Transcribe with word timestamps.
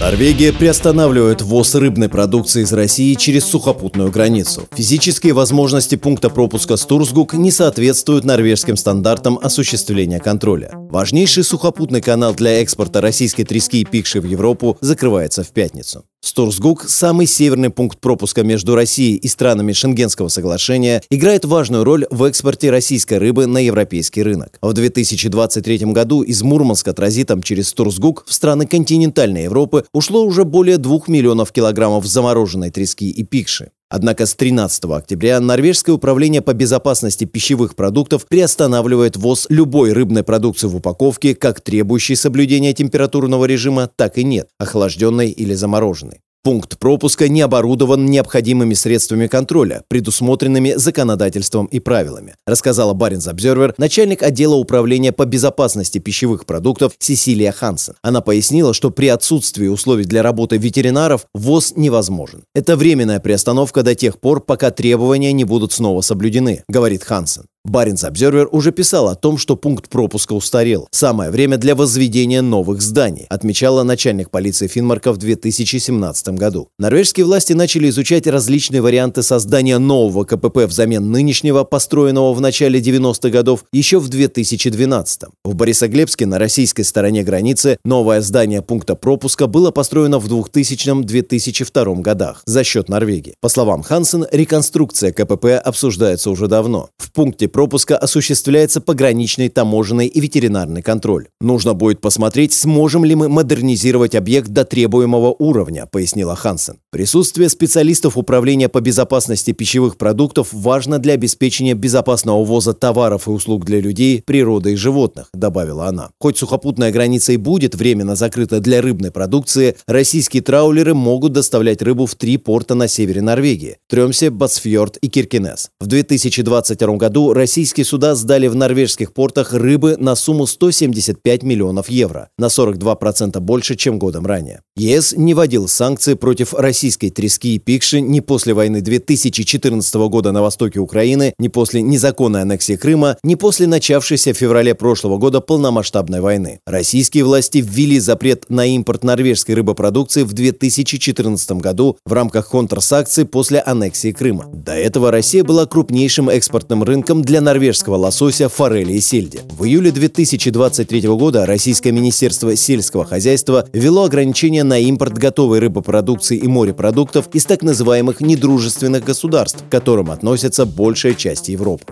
Норвегия 0.00 0.50
приостанавливает 0.50 1.42
ввоз 1.42 1.74
рыбной 1.74 2.08
продукции 2.08 2.62
из 2.62 2.72
России 2.72 3.12
через 3.12 3.44
сухопутную 3.44 4.10
границу. 4.10 4.66
Физические 4.74 5.34
возможности 5.34 5.96
пункта 5.96 6.30
пропуска 6.30 6.78
Стурсгук 6.78 7.34
не 7.34 7.50
соответствуют 7.50 8.24
норвежским 8.24 8.78
стандартам 8.78 9.38
осуществления 9.42 10.18
контроля. 10.18 10.70
Важнейший 10.74 11.44
сухопутный 11.44 12.00
канал 12.00 12.32
для 12.32 12.62
экспорта 12.62 13.02
российской 13.02 13.44
трески 13.44 13.82
и 13.82 13.84
пикши 13.84 14.22
в 14.22 14.24
Европу 14.24 14.78
закрывается 14.80 15.44
в 15.44 15.48
пятницу. 15.48 16.06
Стурсгук, 16.22 16.84
самый 16.86 17.26
северный 17.26 17.70
пункт 17.70 17.98
пропуска 17.98 18.42
между 18.42 18.74
Россией 18.74 19.16
и 19.16 19.26
странами 19.26 19.72
Шенгенского 19.72 20.28
соглашения, 20.28 21.02
играет 21.10 21.46
важную 21.46 21.82
роль 21.82 22.06
в 22.10 22.24
экспорте 22.24 22.70
российской 22.70 23.16
рыбы 23.16 23.46
на 23.46 23.58
европейский 23.58 24.22
рынок. 24.22 24.58
В 24.60 24.74
2023 24.74 25.78
году 25.92 26.20
из 26.20 26.42
Мурманска 26.42 26.92
транзитом 26.92 27.42
через 27.42 27.68
Стурсгук 27.68 28.24
в 28.26 28.34
страны 28.34 28.66
континентальной 28.66 29.44
Европы 29.44 29.86
ушло 29.92 30.24
уже 30.24 30.44
более 30.44 30.78
2 30.78 31.00
миллионов 31.08 31.52
килограммов 31.52 32.06
замороженной 32.06 32.70
трески 32.70 33.10
и 33.10 33.22
пикши. 33.22 33.70
Однако 33.88 34.26
с 34.26 34.34
13 34.34 34.84
октября 34.84 35.40
Норвежское 35.40 35.94
управление 35.94 36.42
по 36.42 36.54
безопасности 36.54 37.24
пищевых 37.24 37.74
продуктов 37.74 38.26
приостанавливает 38.26 39.16
ввоз 39.16 39.46
любой 39.48 39.92
рыбной 39.92 40.22
продукции 40.22 40.68
в 40.68 40.76
упаковке, 40.76 41.34
как 41.34 41.60
требующей 41.60 42.14
соблюдения 42.14 42.72
температурного 42.72 43.46
режима, 43.46 43.90
так 43.94 44.16
и 44.16 44.22
нет, 44.22 44.48
охлажденной 44.58 45.30
или 45.30 45.54
замороженной. 45.54 46.20
Пункт 46.42 46.78
пропуска 46.78 47.28
не 47.28 47.42
оборудован 47.42 48.06
необходимыми 48.06 48.72
средствами 48.72 49.26
контроля, 49.26 49.82
предусмотренными 49.88 50.72
законодательством 50.74 51.66
и 51.66 51.80
правилами, 51.80 52.34
рассказала 52.46 52.94
Баринс 52.94 53.28
Обзервер, 53.28 53.74
начальник 53.76 54.22
отдела 54.22 54.54
управления 54.54 55.12
по 55.12 55.26
безопасности 55.26 55.98
пищевых 55.98 56.46
продуктов 56.46 56.94
Сесилия 56.98 57.52
Хансен. 57.52 57.96
Она 58.00 58.22
пояснила, 58.22 58.72
что 58.72 58.90
при 58.90 59.08
отсутствии 59.08 59.66
условий 59.66 60.04
для 60.04 60.22
работы 60.22 60.56
ветеринаров 60.56 61.26
ВОЗ 61.34 61.74
невозможен. 61.76 62.44
Это 62.54 62.74
временная 62.74 63.20
приостановка 63.20 63.82
до 63.82 63.94
тех 63.94 64.18
пор, 64.18 64.40
пока 64.40 64.70
требования 64.70 65.34
не 65.34 65.44
будут 65.44 65.72
снова 65.72 66.00
соблюдены, 66.00 66.64
говорит 66.70 67.04
Хансен. 67.04 67.44
Баренц 67.66 68.04
Обзервер 68.04 68.48
уже 68.52 68.72
писал 68.72 69.08
о 69.08 69.14
том, 69.14 69.36
что 69.36 69.54
пункт 69.54 69.90
пропуска 69.90 70.32
устарел. 70.32 70.88
Самое 70.92 71.30
время 71.30 71.58
для 71.58 71.74
возведения 71.74 72.40
новых 72.40 72.80
зданий, 72.80 73.26
отмечала 73.28 73.82
начальник 73.82 74.30
полиции 74.30 74.66
Финмарка 74.66 75.12
в 75.12 75.18
2017 75.18 76.28
году. 76.30 76.68
Норвежские 76.78 77.26
власти 77.26 77.52
начали 77.52 77.90
изучать 77.90 78.26
различные 78.26 78.80
варианты 78.80 79.22
создания 79.22 79.78
нового 79.78 80.24
КПП 80.24 80.64
взамен 80.66 81.10
нынешнего, 81.10 81.64
построенного 81.64 82.32
в 82.32 82.40
начале 82.40 82.80
90-х 82.80 83.28
годов, 83.28 83.64
еще 83.74 83.98
в 83.98 84.08
2012. 84.08 85.22
В 85.44 85.54
Борисоглебске 85.54 86.24
на 86.24 86.38
российской 86.38 86.82
стороне 86.82 87.22
границы 87.24 87.76
новое 87.84 88.22
здание 88.22 88.62
пункта 88.62 88.94
пропуска 88.94 89.46
было 89.46 89.70
построено 89.70 90.18
в 90.18 90.32
2000-2002 90.32 92.00
годах 92.00 92.42
за 92.46 92.64
счет 92.64 92.88
Норвегии. 92.88 93.34
По 93.42 93.50
словам 93.50 93.82
Хансен, 93.82 94.24
реконструкция 94.32 95.12
КПП 95.12 95.60
обсуждается 95.62 96.30
уже 96.30 96.46
давно. 96.46 96.88
В 96.96 97.12
пункте 97.12 97.49
пропуска 97.52 97.96
осуществляется 97.96 98.80
пограничный, 98.80 99.48
таможенный 99.48 100.06
и 100.06 100.20
ветеринарный 100.20 100.82
контроль. 100.82 101.28
Нужно 101.40 101.74
будет 101.74 102.00
посмотреть, 102.00 102.52
сможем 102.52 103.04
ли 103.04 103.14
мы 103.14 103.28
модернизировать 103.28 104.14
объект 104.14 104.48
до 104.48 104.64
требуемого 104.64 105.34
уровня, 105.38 105.86
пояснила 105.86 106.36
Хансен. 106.36 106.78
Присутствие 106.90 107.48
специалистов 107.48 108.16
Управления 108.16 108.68
по 108.68 108.80
безопасности 108.80 109.52
пищевых 109.52 109.96
продуктов 109.96 110.48
важно 110.52 110.98
для 110.98 111.14
обеспечения 111.14 111.74
безопасного 111.74 112.44
ввоза 112.44 112.72
товаров 112.72 113.26
и 113.26 113.30
услуг 113.30 113.64
для 113.64 113.80
людей, 113.80 114.22
природы 114.24 114.72
и 114.72 114.76
животных, 114.76 115.28
добавила 115.34 115.86
она. 115.86 116.10
Хоть 116.20 116.38
сухопутная 116.38 116.92
граница 116.92 117.32
и 117.32 117.36
будет 117.36 117.74
временно 117.74 118.16
закрыта 118.16 118.60
для 118.60 118.82
рыбной 118.82 119.10
продукции, 119.10 119.76
российские 119.86 120.42
траулеры 120.42 120.94
могут 120.94 121.32
доставлять 121.32 121.82
рыбу 121.82 122.06
в 122.06 122.14
три 122.14 122.36
порта 122.36 122.74
на 122.74 122.88
севере 122.88 123.22
Норвегии– 123.22 123.78
Трёмсе, 123.88 124.30
Бацфьорд 124.30 124.96
и 124.98 125.08
Киркинес. 125.08 125.70
В 125.80 125.86
2022 125.86 126.96
году 126.96 127.32
российские 127.40 127.86
суда 127.86 128.14
сдали 128.14 128.48
в 128.48 128.54
норвежских 128.54 129.14
портах 129.14 129.54
рыбы 129.54 129.96
на 129.98 130.14
сумму 130.14 130.46
175 130.46 131.42
миллионов 131.42 131.88
евро, 131.88 132.28
на 132.36 132.46
42% 132.46 133.40
больше, 133.40 133.76
чем 133.76 133.98
годом 133.98 134.26
ранее. 134.26 134.60
ЕС 134.76 135.14
не 135.16 135.32
вводил 135.32 135.66
санкции 135.66 136.14
против 136.14 136.52
российской 136.52 137.08
трески 137.08 137.54
и 137.54 137.58
пикши 137.58 138.02
ни 138.02 138.20
после 138.20 138.52
войны 138.52 138.82
2014 138.82 139.94
года 139.94 140.32
на 140.32 140.42
востоке 140.42 140.80
Украины, 140.80 141.32
ни 141.38 141.48
после 141.48 141.80
незаконной 141.80 142.42
аннексии 142.42 142.76
Крыма, 142.76 143.16
ни 143.22 143.36
после 143.36 143.66
начавшейся 143.66 144.34
в 144.34 144.36
феврале 144.36 144.74
прошлого 144.74 145.16
года 145.16 145.40
полномасштабной 145.40 146.20
войны. 146.20 146.60
Российские 146.66 147.24
власти 147.24 147.64
ввели 147.66 148.00
запрет 148.00 148.50
на 148.50 148.66
импорт 148.66 149.02
норвежской 149.02 149.54
рыбопродукции 149.54 150.24
в 150.24 150.34
2014 150.34 151.52
году 151.52 151.96
в 152.04 152.12
рамках 152.12 152.50
контрсакций 152.50 153.24
после 153.24 153.60
аннексии 153.60 154.12
Крыма. 154.12 154.44
До 154.52 154.72
этого 154.72 155.10
Россия 155.10 155.42
была 155.42 155.64
крупнейшим 155.64 156.28
экспортным 156.28 156.82
рынком 156.82 157.22
для 157.22 157.29
норвежского 157.38 157.96
лосося, 157.96 158.48
форели 158.48 158.94
и 158.94 159.00
сельди. 159.00 159.40
В 159.50 159.64
июле 159.64 159.92
2023 159.92 161.02
года 161.08 161.46
Российское 161.46 161.92
министерство 161.92 162.56
сельского 162.56 163.04
хозяйства 163.04 163.68
ввело 163.72 164.04
ограничения 164.04 164.64
на 164.64 164.78
импорт 164.78 165.16
готовой 165.16 165.60
рыбопродукции 165.60 166.36
и 166.36 166.48
морепродуктов 166.48 167.28
из 167.32 167.44
так 167.44 167.62
называемых 167.62 168.20
недружественных 168.20 169.04
государств, 169.04 169.62
к 169.68 169.70
которым 169.70 170.10
относятся 170.10 170.66
большая 170.66 171.14
часть 171.14 171.48
Европы. 171.48 171.84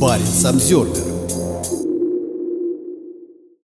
Баренц 0.00 0.44
Обзервер. 0.44 1.13